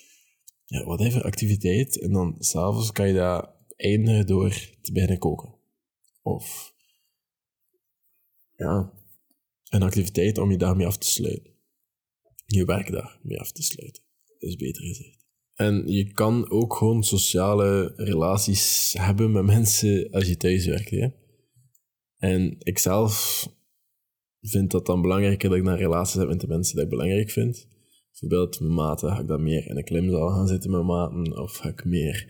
ja, 0.64 0.84
whatever 0.84 1.23
activiteit. 1.23 2.00
En 2.00 2.12
dan 2.12 2.37
s'avonds 2.38 2.92
kan 2.92 3.08
je 3.08 3.14
dat 3.14 3.54
eindigen 3.76 4.26
door 4.26 4.50
te 4.82 4.92
beginnen 4.92 5.18
koken. 5.18 5.54
Of 6.23 6.75
ja, 8.56 8.92
een 9.68 9.82
activiteit 9.82 10.38
om 10.38 10.50
je 10.50 10.56
daarmee 10.56 10.87
af 10.87 10.99
te 10.99 11.11
sluiten. 11.11 11.52
Je 12.46 12.64
werkdag 12.64 13.18
mee 13.23 13.40
af 13.40 13.52
te 13.52 13.62
sluiten. 13.62 14.02
Dat 14.38 14.49
is 14.49 14.56
beter 14.56 14.82
gezegd. 14.82 15.24
En 15.54 15.87
je 15.87 16.12
kan 16.12 16.50
ook 16.50 16.75
gewoon 16.75 17.02
sociale 17.02 17.92
relaties 17.96 18.94
hebben 18.99 19.32
met 19.32 19.44
mensen 19.44 20.11
als 20.11 20.28
je 20.28 20.37
thuis 20.37 20.66
werkt. 20.66 20.90
Hè? 20.90 21.08
En 22.16 22.56
ik 22.58 22.78
zelf 22.78 23.46
vind 24.40 24.70
dat 24.70 24.87
dan 24.87 25.02
belangrijker 25.02 25.49
dat 25.49 25.58
ik 25.58 25.64
naar 25.64 25.78
relaties 25.78 26.14
heb 26.14 26.28
met 26.28 26.40
de 26.40 26.46
mensen 26.46 26.75
die 26.75 26.84
ik 26.84 26.90
belangrijk 26.90 27.30
vind. 27.30 27.68
Bijvoorbeeld 28.11 28.61
met 28.61 28.70
maten, 28.70 29.11
ga 29.11 29.20
ik 29.20 29.26
dan 29.26 29.42
meer 29.42 29.66
in 29.66 29.76
een 29.76 29.84
klimzaal 29.84 30.28
gaan 30.28 30.46
zitten 30.46 30.70
met 30.70 30.82
maten, 30.82 31.38
of 31.42 31.56
ga 31.56 31.68
ik 31.68 31.84
meer 31.84 32.26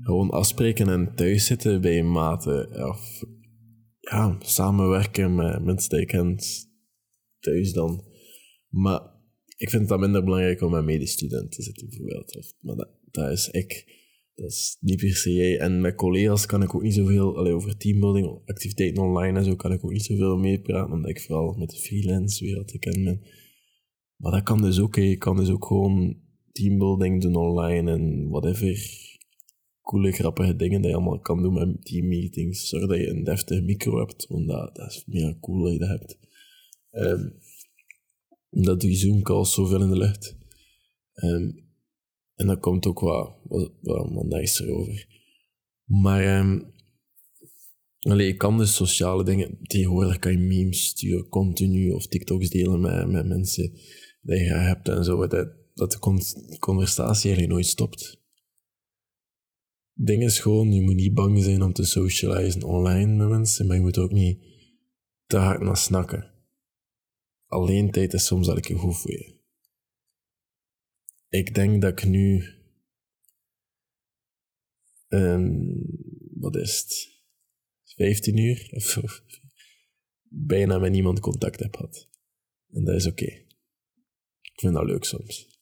gewoon 0.00 0.30
afspreken 0.30 0.88
en 0.88 1.14
thuis 1.14 1.46
zitten 1.46 1.80
bij 1.80 2.02
maten, 2.02 2.88
of 2.88 3.22
ja, 3.98 4.36
samenwerken 4.38 5.34
met 5.34 5.64
mensen 5.64 5.90
die 5.90 5.98
je 5.98 6.06
kent 6.06 6.68
thuis 7.38 7.72
dan. 7.72 8.04
Maar 8.68 9.00
ik 9.60 9.70
vind 9.70 9.80
het 9.80 9.90
dan 9.90 10.00
minder 10.00 10.24
belangrijk 10.24 10.60
om 10.60 10.70
met 10.70 10.84
medestudenten 10.84 11.50
te 11.50 11.62
zitten, 11.62 11.88
bijvoorbeeld. 11.88 12.54
Maar 12.60 12.86
dat, 13.10 13.30
is 13.30 13.48
ik. 13.48 13.98
Dat 14.34 14.50
is 14.50 14.76
niet 14.80 15.00
per 15.00 15.14
se 15.14 15.32
jij. 15.32 15.58
En 15.58 15.80
met 15.80 15.94
collega's 15.94 16.46
kan 16.46 16.62
ik 16.62 16.74
ook 16.74 16.82
niet 16.82 16.94
zoveel, 16.94 17.36
allee, 17.36 17.52
over 17.52 17.76
teambuilding, 17.76 18.40
activiteiten 18.44 19.02
online 19.02 19.38
en 19.38 19.44
zo, 19.44 19.56
kan 19.56 19.72
ik 19.72 19.84
ook 19.84 19.92
niet 19.92 20.04
zoveel 20.04 20.36
meepraten, 20.36 20.92
omdat 20.92 21.10
ik 21.10 21.20
vooral 21.20 21.52
met 21.52 21.70
de 21.70 21.76
freelance 21.76 22.44
wereld 22.44 22.68
te 22.68 22.78
kennen 22.78 23.04
ben. 23.04 23.22
Maar 24.16 24.32
dat 24.32 24.42
kan 24.42 24.62
dus 24.62 24.80
ook, 24.80 24.94
je 24.94 25.16
kan 25.16 25.36
dus 25.36 25.50
ook 25.50 25.64
gewoon 25.64 26.16
teambuilding 26.52 27.22
doen 27.22 27.36
online 27.36 27.90
en 27.90 28.28
whatever. 28.28 28.98
Coole, 29.82 30.12
grappige 30.12 30.56
dingen 30.56 30.80
die 30.80 30.90
je 30.90 30.96
allemaal 30.96 31.20
kan 31.20 31.42
doen 31.42 31.54
met 31.54 31.84
teammeetings. 31.84 32.68
Zorg 32.68 32.86
dat 32.86 32.98
je 32.98 33.08
een 33.08 33.24
deftige 33.24 33.62
micro 33.62 33.98
hebt, 33.98 34.26
want 34.26 34.48
dat, 34.48 34.78
is 34.78 35.04
meer 35.06 35.38
cool 35.40 35.62
dat 35.62 35.72
je 35.72 35.78
dat 35.78 35.88
hebt. 35.88 36.18
Um, 36.90 37.38
dat 38.50 38.80
doe 38.80 38.90
je 38.90 38.96
Zoom-calls 38.96 39.54
zoveel 39.54 39.82
in 39.82 39.88
de 39.90 39.96
lucht. 39.96 40.36
Um, 41.14 41.68
en 42.34 42.46
dat 42.46 42.60
komt 42.60 42.86
ook 42.86 43.00
wat, 43.00 43.40
wat, 43.42 43.72
wat 43.80 44.26
nicer 44.26 44.70
over. 44.70 45.06
Maar 45.84 46.38
um, 46.38 46.72
allee, 48.00 48.26
je 48.26 48.36
kan 48.36 48.58
dus 48.58 48.74
sociale 48.74 49.24
dingen... 49.24 49.58
Tegenwoordig 49.62 50.18
kan 50.18 50.32
je 50.32 50.38
memes 50.38 50.86
sturen 50.86 51.28
continu 51.28 51.90
of 51.90 52.06
TikToks 52.06 52.48
delen 52.48 52.80
met, 52.80 53.08
met 53.08 53.26
mensen 53.26 53.72
die 54.20 54.38
je 54.38 54.52
hebt 54.52 54.88
en 54.88 55.04
zo. 55.04 55.26
Dat, 55.26 55.48
dat 55.74 55.92
de 55.92 55.98
conversatie 56.58 57.24
eigenlijk 57.24 57.52
nooit 57.52 57.66
stopt. 57.66 58.22
Ding 59.92 60.22
is 60.22 60.38
gewoon, 60.38 60.72
je 60.72 60.82
moet 60.82 60.94
niet 60.94 61.14
bang 61.14 61.42
zijn 61.42 61.62
om 61.62 61.72
te 61.72 61.84
socializen 61.84 62.62
online 62.62 63.16
met 63.16 63.28
mensen, 63.28 63.66
maar 63.66 63.76
je 63.76 63.82
moet 63.82 63.98
ook 63.98 64.12
niet 64.12 64.38
te 65.26 65.36
hard 65.36 65.60
naar 65.60 65.76
snakken. 65.76 66.30
Alleen 67.50 67.90
tijd 67.90 68.12
is 68.12 68.26
soms 68.26 68.48
eigenlijk 68.48 68.80
goed 68.80 69.00
voor 69.00 69.10
je. 69.10 69.38
Ik 71.28 71.54
denk 71.54 71.82
dat 71.82 71.90
ik 71.92 72.04
nu. 72.04 72.44
Um, 75.08 75.82
wat 76.34 76.56
is 76.56 76.78
het? 76.78 77.18
15 77.84 78.36
uur 78.36 78.68
of, 78.70 79.00
bijna 80.52 80.78
met 80.78 80.92
niemand 80.92 81.20
contact 81.20 81.60
heb 81.60 81.76
gehad. 81.76 82.08
En 82.70 82.84
dat 82.84 82.94
is 82.94 83.06
oké. 83.06 83.24
Ik 84.40 84.60
vind 84.60 84.74
dat 84.74 84.84
leuk 84.84 85.04
soms. 85.04 85.60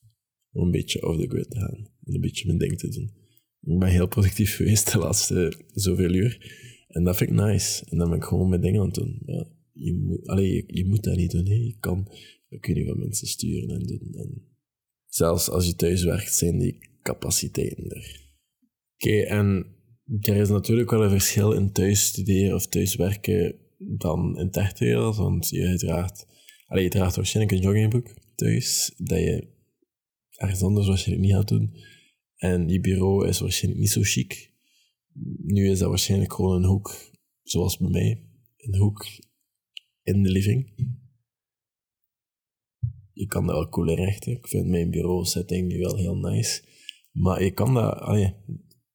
Om 0.50 0.64
een 0.64 0.70
beetje 0.70 1.06
off 1.06 1.20
the 1.20 1.28
grid 1.28 1.50
te 1.50 1.58
gaan 1.58 1.90
en 2.04 2.14
een 2.14 2.20
beetje 2.20 2.46
mijn 2.46 2.58
ding 2.58 2.78
te 2.78 2.88
doen. 2.88 3.14
Ik 3.60 3.78
ben 3.78 3.88
heel 3.88 4.08
productief 4.08 4.54
geweest 4.56 4.92
de 4.92 4.98
laatste 4.98 5.64
zoveel 5.72 6.14
uur. 6.14 6.56
En 6.88 7.04
dat 7.04 7.16
vind 7.16 7.30
ik 7.30 7.36
nice. 7.36 7.84
En 7.84 7.98
dan 7.98 8.08
ben 8.08 8.18
ik 8.18 8.24
gewoon 8.24 8.48
mijn 8.48 8.60
dingen 8.60 8.80
aan 8.80 8.86
het 8.86 8.94
doen. 8.94 9.22
Ja, 9.26 9.56
je, 9.78 9.94
moet, 9.94 10.26
allee, 10.26 10.64
je, 10.66 10.86
moet 10.86 11.02
dat 11.02 11.16
niet 11.16 11.30
doen. 11.30 11.44
Je 11.44 11.76
kan, 11.80 12.08
je 12.48 12.58
kun 12.58 12.74
je 12.74 12.86
van 12.86 12.98
mensen 12.98 13.26
sturen 13.26 13.68
en 13.68 13.86
doen. 13.86 14.14
En 14.14 14.42
zelfs 15.06 15.48
als 15.48 15.66
je 15.66 15.74
thuis 15.74 16.04
werkt, 16.04 16.34
zijn 16.34 16.58
die 16.58 16.78
capaciteiten 17.02 17.90
er. 17.90 18.26
Oké, 18.94 19.20
en 19.20 19.66
er 20.20 20.36
is 20.36 20.48
natuurlijk 20.48 20.90
wel 20.90 21.04
een 21.04 21.10
verschil 21.10 21.52
in 21.52 21.72
thuis 21.72 22.06
studeren 22.06 22.54
of 22.54 22.66
thuis 22.66 22.94
werken 22.94 23.56
dan 23.78 24.38
in 24.38 24.50
techwereld, 24.50 25.16
want 25.16 25.48
je 25.48 25.76
draagt, 25.76 26.26
allee, 26.66 26.84
je 26.84 26.90
draagt 26.90 27.16
waarschijnlijk 27.16 27.56
een 27.56 27.62
joggingbroek 27.62 28.14
thuis, 28.34 28.92
dat 28.96 29.18
je 29.18 29.48
ergens 30.30 30.62
anders 30.62 30.86
waarschijnlijk 30.86 31.26
niet 31.26 31.36
gaat 31.36 31.48
doen. 31.48 31.74
En 32.36 32.68
je 32.68 32.80
bureau 32.80 33.28
is 33.28 33.40
waarschijnlijk 33.40 33.82
niet 33.82 33.90
zo 33.90 34.00
chic. 34.02 34.52
Nu 35.42 35.70
is 35.70 35.78
dat 35.78 35.88
waarschijnlijk 35.88 36.32
gewoon 36.32 36.56
een 36.56 36.68
hoek, 36.68 37.10
zoals 37.42 37.78
bij 37.78 37.90
mij. 37.90 38.22
Een 38.56 38.76
hoek 38.76 39.06
in 40.14 40.22
de 40.22 40.30
living 40.30 40.96
je 43.18 43.26
kan 43.26 43.46
dat 43.46 43.54
wel 43.54 43.68
cool 43.68 43.88
inrichten. 43.88 44.32
Ik 44.32 44.48
vind 44.48 44.66
mijn 44.66 44.90
bureau 44.90 45.24
setting 45.24 45.68
nu 45.68 45.78
wel 45.78 45.96
heel 45.96 46.16
nice. 46.16 46.62
Maar 47.12 47.42
je 47.44 47.50
kan 47.50 47.74
dat, 47.74 47.98
allee, 47.98 48.34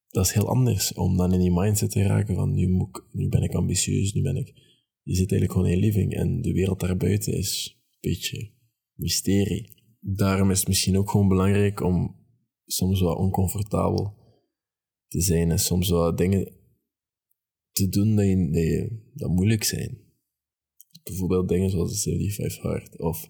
dat 0.09 0.25
is 0.25 0.31
heel 0.31 0.47
anders 0.47 0.93
om 0.93 1.17
dan 1.17 1.33
in 1.33 1.39
die 1.39 1.51
mindset 1.51 1.91
te 1.91 2.03
raken 2.03 2.35
van 2.35 2.53
nu, 2.53 2.69
moet 2.69 3.03
nu 3.11 3.29
ben 3.29 3.41
ik 3.41 3.53
ambitieus, 3.53 4.13
nu 4.13 4.21
ben 4.21 4.35
ik... 4.35 4.61
Je 5.01 5.15
zit 5.15 5.31
eigenlijk 5.31 5.51
gewoon 5.51 5.67
in 5.67 5.75
je 5.75 5.85
living 5.85 6.13
en 6.13 6.41
de 6.41 6.51
wereld 6.51 6.79
daarbuiten 6.79 7.33
is 7.33 7.77
een 7.89 7.97
beetje 7.99 8.51
mysterie. 8.93 9.71
Daarom 9.99 10.51
is 10.51 10.59
het 10.59 10.67
misschien 10.67 10.97
ook 10.97 11.09
gewoon 11.09 11.27
belangrijk 11.27 11.81
om 11.81 12.15
soms 12.65 13.01
wat 13.01 13.17
oncomfortabel 13.17 14.15
te 15.07 15.21
zijn 15.21 15.51
en 15.51 15.59
soms 15.59 15.89
wat 15.89 16.17
dingen 16.17 16.53
te 17.71 17.89
doen 17.89 18.17
je, 18.17 18.99
dat, 19.13 19.29
moeilijk 19.29 19.63
zijn. 19.63 20.02
Bijvoorbeeld 21.03 21.49
dingen 21.49 21.69
zoals 21.69 22.03
de 22.03 22.11
75 22.11 22.63
Hard 22.63 22.99
of 22.99 23.29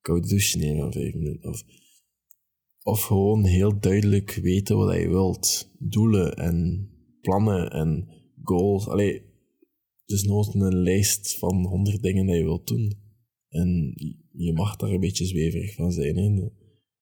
koud 0.00 0.28
douche 0.28 0.58
nemen 0.58 0.78
van 0.78 0.92
vijf 0.92 1.14
minuten. 1.14 1.50
Of, 1.50 1.64
of 2.82 3.02
gewoon 3.02 3.44
heel 3.44 3.80
duidelijk 3.80 4.30
weten 4.30 4.76
wat 4.76 4.94
je 4.94 5.08
wilt. 5.08 5.70
Doelen 5.78 6.36
en 6.36 6.88
plannen 7.20 7.70
en 7.70 8.08
goals. 8.42 8.88
Allee, 8.88 9.12
het 10.00 10.10
is 10.16 10.22
nooit 10.22 10.54
een 10.54 10.82
lijst 10.82 11.38
van 11.38 11.66
honderd 11.66 12.02
dingen 12.02 12.26
dat 12.26 12.36
je 12.36 12.42
wilt 12.42 12.66
doen. 12.66 13.02
En 13.48 13.94
je 14.32 14.52
mag 14.52 14.76
daar 14.76 14.90
een 14.90 15.00
beetje 15.00 15.26
zweverig 15.26 15.74
van 15.74 15.92
zijn. 15.92 16.16
Hè. 16.16 16.48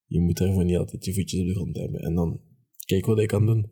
Je 0.07 0.21
moet 0.21 0.37
daarvoor 0.37 0.65
niet 0.65 0.77
altijd 0.77 1.05
je 1.05 1.15
voetjes 1.15 1.41
op 1.41 1.47
de 1.47 1.55
grond 1.55 1.77
hebben. 1.77 2.01
En 2.01 2.15
dan 2.15 2.41
kijk 2.85 3.07
wat 3.07 3.21
je 3.21 3.27
kan 3.27 3.47
doen. 3.47 3.71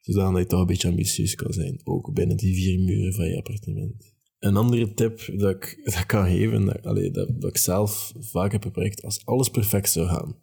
Zodat 0.00 0.38
je 0.38 0.46
toch 0.46 0.60
een 0.60 0.66
beetje 0.66 0.88
ambitieus 0.88 1.34
kan 1.34 1.52
zijn. 1.52 1.80
Ook 1.84 2.14
binnen 2.14 2.36
die 2.36 2.54
vier 2.54 2.80
muren 2.80 3.14
van 3.14 3.28
je 3.28 3.36
appartement. 3.36 4.16
Een 4.38 4.56
andere 4.56 4.94
tip 4.94 5.32
dat 5.36 5.54
ik, 5.54 5.80
dat 5.84 6.06
kan 6.06 6.26
geven, 6.26 6.64
dat, 6.64 7.14
dat, 7.14 7.40
dat 7.40 7.50
ik 7.50 7.56
zelf 7.56 8.12
vaak 8.18 8.52
heb 8.52 8.70
bereikt, 8.72 9.02
als 9.02 9.26
alles 9.26 9.48
perfect 9.48 9.90
zou 9.90 10.06
gaan, 10.06 10.36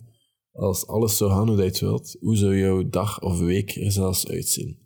als 0.51 0.87
alles 0.87 1.17
zou 1.17 1.31
gaan 1.31 1.47
hoe 1.47 1.57
je 1.57 1.63
het 1.63 1.79
wilt, 1.79 2.17
hoe 2.19 2.35
zou 2.35 2.57
jouw 2.57 2.89
dag 2.89 3.21
of 3.21 3.39
week 3.39 3.75
er 3.75 3.91
zelfs 3.91 4.27
uitzien? 4.27 4.77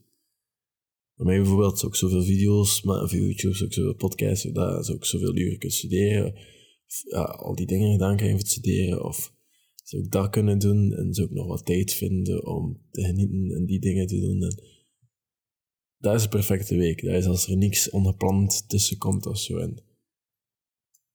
Bij 1.16 1.26
mij 1.26 1.38
bijvoorbeeld 1.38 1.84
ik 1.84 1.96
zoveel 1.96 2.24
video's, 2.24 2.82
maar 2.82 3.04
op 3.04 3.10
YouTube 3.10 3.56
zou 3.56 3.70
ik 3.70 3.74
zoveel 3.76 3.96
podcasts, 3.96 4.52
dat 4.52 4.86
zou 4.86 4.98
ik 4.98 5.06
zoveel 5.06 5.36
uren 5.36 5.58
kunnen 5.58 5.78
studeren, 5.78 6.34
ja, 7.10 7.24
al 7.24 7.56
die 7.56 7.68
dingen 7.68 7.92
gedaan 7.92 8.16
krijgen 8.16 8.40
voor 8.40 8.48
studeren, 8.48 9.04
of 9.04 9.34
zou 9.84 10.04
ik 10.04 10.12
dat 10.12 10.30
kunnen 10.30 10.60
doen 10.60 10.94
en 10.94 11.14
zou 11.14 11.28
ik 11.28 11.34
nog 11.34 11.48
wat 11.48 11.66
tijd 11.66 11.94
vinden 11.94 12.46
om 12.46 12.82
te 12.92 13.02
genieten 13.02 13.52
en 13.56 13.66
die 13.66 13.80
dingen 13.80 14.08
te 14.08 14.20
doen. 14.20 14.44
En, 14.44 14.64
dat 16.00 16.16
is 16.16 16.22
de 16.22 16.30
perfecte 16.30 16.76
week. 16.76 17.04
Dat 17.04 17.16
is 17.16 17.26
als 17.26 17.48
er 17.48 17.58
niks 17.58 17.90
ongepland 17.90 18.70
tussen 18.70 18.98
komt 18.98 19.26
of 19.26 19.38
zo. 19.38 19.58
En 19.58 19.78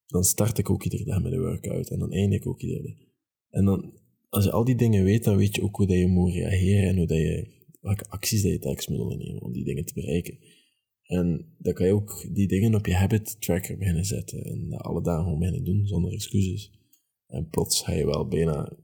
dan 0.06 0.24
start 0.24 0.58
ik 0.58 0.70
ook 0.70 0.84
iedere 0.84 1.04
dag 1.04 1.22
met 1.22 1.32
een 1.32 1.40
workout 1.40 1.90
en 1.90 1.98
dan 1.98 2.12
eindig 2.12 2.38
ik 2.38 2.46
ook 2.46 2.60
iedere 2.60 2.82
dag. 2.82 2.96
En 3.50 3.64
dan, 3.64 3.92
als 4.28 4.44
je 4.44 4.50
al 4.50 4.64
die 4.64 4.76
dingen 4.76 5.04
weet, 5.04 5.24
dan 5.24 5.36
weet 5.36 5.54
je 5.54 5.62
ook 5.62 5.76
hoe 5.76 5.86
dat 5.86 5.96
je 5.96 6.06
moet 6.06 6.32
reageren 6.32 6.88
en 6.88 6.96
hoe 6.96 7.06
dat 7.06 7.18
je, 7.18 7.46
welke 7.80 8.08
acties 8.08 8.42
dat 8.42 8.52
je 8.52 8.58
telkens 8.58 8.88
moet 8.88 8.98
ondernemen 8.98 9.42
om 9.42 9.52
die 9.52 9.64
dingen 9.64 9.84
te 9.84 9.94
bereiken. 9.94 10.38
En 11.04 11.54
dan 11.58 11.72
kan 11.72 11.86
je 11.86 11.92
ook 11.92 12.26
die 12.34 12.48
dingen 12.48 12.74
op 12.74 12.86
je 12.86 12.94
habit 12.94 13.40
tracker 13.40 13.78
beginnen 13.78 14.04
zetten 14.04 14.44
en 14.44 14.72
alle 14.72 15.02
dagen 15.02 15.22
gewoon 15.22 15.38
beginnen 15.38 15.64
doen 15.64 15.86
zonder 15.86 16.12
excuses. 16.12 16.72
En 17.26 17.48
plots 17.48 17.82
ga 17.82 17.92
je 17.92 18.06
wel 18.06 18.28
bijna, 18.28 18.76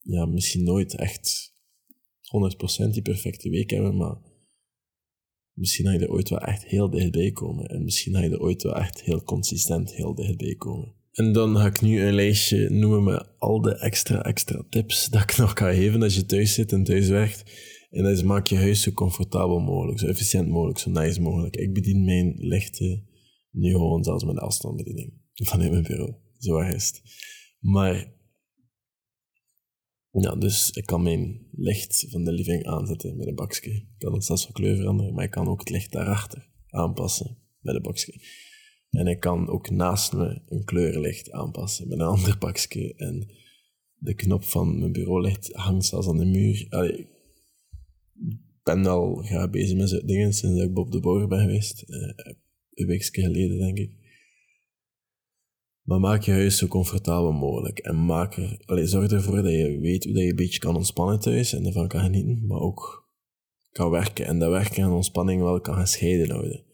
ja, 0.00 0.26
misschien 0.26 0.64
nooit 0.64 0.94
echt 0.94 1.54
100% 2.86 2.90
die 2.90 3.02
perfecte 3.02 3.48
week 3.48 3.70
hebben, 3.70 3.96
maar 3.96 4.16
Misschien 5.54 5.86
ga 5.86 5.92
je 5.92 5.98
er 5.98 6.10
ooit 6.10 6.28
wel 6.28 6.38
echt 6.38 6.64
heel 6.64 6.90
dichtbij 6.90 7.30
komen. 7.30 7.66
En 7.66 7.84
misschien 7.84 8.14
ga 8.14 8.20
je 8.22 8.30
er 8.30 8.40
ooit 8.40 8.62
wel 8.62 8.76
echt 8.76 9.02
heel 9.02 9.22
consistent 9.22 9.94
heel 9.94 10.14
dichtbij 10.14 10.54
komen. 10.54 10.94
En 11.12 11.32
dan 11.32 11.56
ga 11.56 11.66
ik 11.66 11.80
nu 11.80 12.02
een 12.02 12.14
lijstje 12.14 12.70
noemen 12.70 13.04
met 13.04 13.28
al 13.38 13.60
de 13.60 13.78
extra, 13.78 14.22
extra 14.22 14.64
tips 14.68 15.06
dat 15.10 15.22
ik 15.22 15.36
nog 15.36 15.52
kan 15.52 15.74
geven 15.74 16.02
als 16.02 16.14
je 16.14 16.26
thuis 16.26 16.54
zit 16.54 16.72
en 16.72 16.84
thuis 16.84 17.08
werkt. 17.08 17.44
En 17.90 18.02
dat 18.02 18.12
is 18.12 18.22
maak 18.22 18.46
je 18.46 18.56
huis 18.56 18.82
zo 18.82 18.92
comfortabel 18.92 19.58
mogelijk, 19.58 19.98
zo 19.98 20.06
efficiënt 20.06 20.48
mogelijk, 20.48 20.78
zo 20.78 20.90
nice 20.90 21.20
mogelijk. 21.20 21.56
Ik 21.56 21.72
bedien 21.72 22.04
mijn 22.04 22.34
lichten 22.36 23.06
nu 23.50 23.70
gewoon 23.70 24.04
zelfs 24.04 24.24
met 24.24 24.38
afstandsbediening 24.38 25.12
vanuit 25.50 25.70
mijn 25.70 25.82
bureau. 25.82 26.14
Zo 26.38 26.58
is 26.58 26.86
het. 26.86 27.02
Maar 27.58 28.12
ja, 30.20 30.34
dus 30.34 30.70
ik 30.70 30.86
kan 30.86 31.02
mijn 31.02 31.46
licht 31.52 32.06
van 32.08 32.24
de 32.24 32.32
living 32.32 32.66
aanzetten 32.66 33.16
met 33.16 33.26
een 33.26 33.34
bakje. 33.34 33.70
Ik 33.70 33.86
kan 33.98 34.12
het 34.12 34.24
zelfs 34.24 34.44
van 34.44 34.52
kleur 34.52 34.76
veranderen, 34.76 35.14
maar 35.14 35.24
ik 35.24 35.30
kan 35.30 35.48
ook 35.48 35.60
het 35.60 35.70
licht 35.70 35.92
daarachter 35.92 36.48
aanpassen 36.68 37.38
met 37.60 37.74
een 37.74 37.82
bakje. 37.82 38.20
En 38.90 39.06
ik 39.06 39.20
kan 39.20 39.48
ook 39.48 39.70
naast 39.70 40.12
me 40.12 40.42
een 40.46 40.64
kleurlicht 40.64 41.30
aanpassen 41.30 41.88
met 41.88 41.98
een 41.98 42.06
ander 42.06 42.38
bakje. 42.38 42.94
En 42.94 43.30
de 43.94 44.14
knop 44.14 44.44
van 44.44 44.78
mijn 44.78 44.92
bureaulicht 44.92 45.52
hangt 45.52 45.84
zelfs 45.84 46.08
aan 46.08 46.18
de 46.18 46.24
muur. 46.24 46.60
Ik 46.84 47.08
ben 48.62 48.86
al 48.86 49.26
bezig 49.50 49.76
met 49.76 49.88
zo'n 49.88 50.06
dingen 50.06 50.32
sinds 50.32 50.60
ik 50.60 50.72
Bob 50.72 50.92
de 50.92 51.00
Boer 51.00 51.28
ben 51.28 51.40
geweest. 51.40 51.84
Uh, 51.86 52.12
een 52.70 52.86
weekje 52.86 53.22
geleden, 53.22 53.58
denk 53.58 53.78
ik. 53.78 54.01
Maar 55.82 56.00
maak 56.00 56.22
je 56.22 56.30
huis 56.30 56.58
zo 56.58 56.66
comfortabel 56.66 57.32
mogelijk. 57.32 57.78
En 57.78 58.04
maak 58.04 58.36
er, 58.36 58.62
allez, 58.64 58.90
zorg 58.90 59.10
ervoor 59.10 59.42
dat 59.42 59.52
je 59.52 59.78
weet 59.80 60.04
hoe 60.04 60.12
dat 60.12 60.22
je 60.22 60.28
een 60.28 60.36
beetje 60.36 60.58
kan 60.58 60.76
ontspannen 60.76 61.20
thuis 61.20 61.52
en 61.52 61.66
ervan 61.66 61.88
kan 61.88 62.00
genieten, 62.00 62.46
maar 62.46 62.60
ook 62.60 63.10
kan 63.72 63.90
werken. 63.90 64.26
En 64.26 64.38
dat 64.38 64.50
werken 64.50 64.82
en 64.82 64.90
ontspanning 64.90 65.42
wel 65.42 65.60
kan 65.60 65.74
gescheiden 65.74 66.30
houden. 66.30 66.64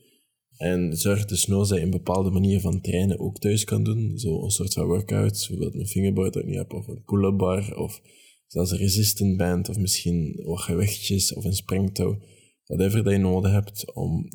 En 0.56 0.96
zorg 0.96 1.24
dus 1.24 1.46
nou 1.46 1.68
dat 1.68 1.78
je 1.78 1.84
een 1.84 1.90
bepaalde 1.90 2.30
manier 2.30 2.60
van 2.60 2.80
trainen 2.80 3.18
ook 3.18 3.38
thuis 3.38 3.64
kan 3.64 3.84
doen. 3.84 4.18
Zo 4.18 4.44
een 4.44 4.50
soort 4.50 4.72
van 4.72 4.86
workout, 4.86 5.32
bijvoorbeeld 5.32 5.74
een 5.74 5.86
fingerboard 5.86 6.32
dat 6.32 6.42
je 6.42 6.48
niet 6.48 6.58
hebt, 6.58 6.72
of 6.72 6.86
een 6.86 7.02
pull-up 7.04 7.36
bar, 7.36 7.76
of 7.76 8.02
zelfs 8.46 8.70
een 8.70 8.78
resistant 8.78 9.36
band, 9.36 9.68
of 9.68 9.78
misschien 9.78 10.40
wat 10.44 10.60
gewichtjes, 10.60 11.34
of 11.34 11.44
een 11.44 11.54
springtouw. 11.54 12.18
Whatever 12.64 13.04
dat 13.04 13.12
je 13.12 13.18
nodig 13.18 13.52
hebt 13.52 13.94
om 13.94 14.28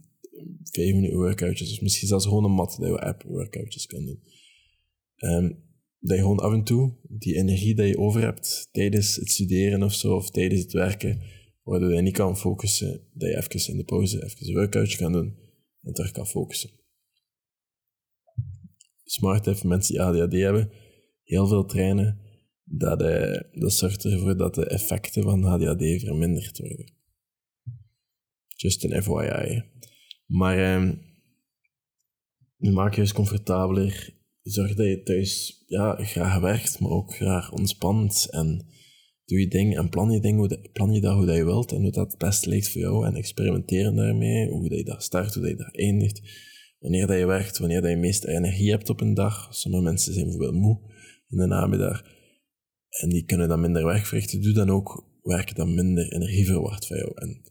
vijf 0.63 0.93
minuten 0.93 1.17
workoutjes, 1.17 1.73
of 1.73 1.81
misschien 1.81 2.07
zelfs 2.07 2.25
gewoon 2.25 2.43
een 2.43 2.51
mat 2.51 2.75
dat 2.79 2.89
je 2.89 2.99
app 2.99 3.23
workoutjes 3.23 3.85
kan 3.85 4.05
doen. 4.05 4.19
Um, 5.23 5.63
dat 5.99 6.17
je 6.17 6.23
gewoon 6.23 6.39
af 6.39 6.53
en 6.53 6.63
toe 6.63 6.97
die 7.07 7.35
energie 7.35 7.75
die 7.75 7.85
je 7.85 7.97
over 7.97 8.21
hebt 8.21 8.69
tijdens 8.71 9.15
het 9.15 9.29
studeren 9.29 9.83
of 9.83 9.93
zo, 9.93 10.15
of 10.15 10.29
tijdens 10.29 10.61
het 10.61 10.71
werken, 10.71 11.21
waardoor 11.63 11.93
je 11.93 12.01
niet 12.01 12.13
kan 12.13 12.37
focussen, 12.37 13.07
dat 13.13 13.29
je 13.29 13.37
even 13.37 13.71
in 13.71 13.77
de 13.77 13.83
pauze 13.83 14.23
even 14.23 14.47
een 14.47 14.53
workoutje 14.53 14.97
kan 14.97 15.11
doen 15.11 15.37
en 15.81 15.93
terug 15.93 16.11
kan 16.11 16.27
focussen. 16.27 16.69
Smart 19.03 19.45
heeft 19.45 19.63
mensen 19.63 19.93
die 19.93 20.03
ADHD 20.03 20.33
hebben, 20.33 20.71
heel 21.23 21.47
veel 21.47 21.65
trainen, 21.65 22.19
dat, 22.63 23.01
uh, 23.01 23.39
dat 23.51 23.73
zorgt 23.73 24.05
ervoor 24.05 24.37
dat 24.37 24.55
de 24.55 24.65
effecten 24.65 25.23
van 25.23 25.43
ADHD 25.43 26.01
verminderd 26.01 26.57
worden. 26.57 26.93
Just 28.47 28.83
een 28.83 29.03
FYI. 29.03 29.63
Maar 30.25 30.75
um, 30.75 31.01
maak 32.57 32.95
je 32.95 33.01
eens 33.01 33.13
comfortabeler. 33.13 34.21
Zorg 34.43 34.73
dat 34.75 34.85
je 34.85 35.03
thuis 35.03 35.63
ja, 35.67 35.95
graag 35.95 36.39
werkt, 36.39 36.79
maar 36.79 36.91
ook 36.91 37.15
graag 37.15 37.51
ontspant. 37.51 38.27
En 38.29 38.65
doe 39.25 39.39
je 39.39 39.47
ding 39.47 39.77
en 39.77 39.89
plan 39.89 40.11
je 40.11 40.19
ding, 40.19 40.37
hoe 40.37 40.69
plan 40.73 40.93
je 40.93 41.01
dat 41.01 41.15
hoe 41.15 41.25
dat 41.25 41.35
je 41.35 41.45
wilt 41.45 41.71
en 41.71 41.81
hoe 41.81 41.91
dat 41.91 42.11
het 42.11 42.17
beste 42.17 42.49
lijkt 42.49 42.69
voor 42.69 42.81
jou. 42.81 43.05
En 43.05 43.15
experimenteren 43.15 43.95
daarmee, 43.95 44.49
hoe 44.49 44.69
dat 44.69 44.77
je 44.77 44.83
dat 44.83 45.03
start, 45.03 45.33
hoe 45.33 45.43
dat 45.43 45.51
je 45.51 45.57
dat 45.57 45.75
eindigt. 45.75 46.21
Wanneer 46.79 47.07
dat 47.07 47.17
je 47.17 47.25
werkt, 47.25 47.57
wanneer 47.57 47.81
dat 47.81 47.89
je 47.89 47.97
meeste 47.97 48.29
energie 48.29 48.71
hebt 48.71 48.89
op 48.89 49.01
een 49.01 49.13
dag. 49.13 49.47
Sommige 49.55 49.83
mensen 49.83 50.13
zijn 50.13 50.25
bijvoorbeeld 50.25 50.61
moe 50.61 50.79
in 51.29 51.37
de 51.37 51.45
namiddag. 51.45 52.03
En 52.89 53.09
die 53.09 53.25
kunnen 53.25 53.47
dan 53.47 53.61
minder 53.61 53.85
werk 53.85 54.05
verrichten. 54.05 54.41
Doe 54.41 54.53
dan 54.53 54.69
ook 54.69 55.19
werken 55.21 55.55
dat 55.55 55.67
minder 55.67 56.13
energie 56.13 56.45
verwacht 56.45 56.87
van 56.87 56.97
jou. 56.97 57.11
En 57.15 57.41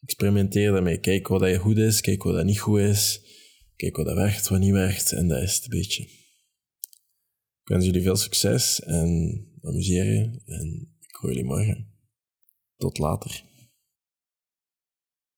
experimenteer 0.00 0.72
daarmee. 0.72 0.98
Kijk 0.98 1.28
wat 1.28 1.40
dat 1.40 1.50
je 1.50 1.58
goed 1.58 1.78
is, 1.78 2.00
kijk 2.00 2.22
wat 2.22 2.34
dat 2.34 2.44
niet 2.44 2.60
goed 2.60 2.80
is. 2.80 3.20
Kijk 3.76 3.96
wat 3.96 4.06
dat 4.06 4.16
werkt, 4.16 4.48
wat 4.48 4.60
niet 4.60 4.72
werkt. 4.72 5.12
En 5.12 5.28
dat 5.28 5.42
is 5.42 5.54
het 5.54 5.64
een 5.64 5.78
beetje. 5.78 6.22
Ik 7.64 7.70
wens 7.70 7.84
jullie 7.84 8.02
veel 8.02 8.16
succes 8.16 8.80
en 8.80 9.44
amuseer 9.62 10.04
je. 10.04 10.40
En 10.46 10.94
ik 11.00 11.14
hoor 11.14 11.30
jullie 11.30 11.44
morgen. 11.44 11.86
Tot 12.76 12.98
later. 12.98 13.44